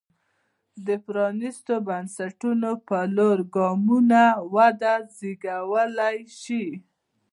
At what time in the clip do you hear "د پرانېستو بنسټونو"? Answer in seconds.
0.85-2.71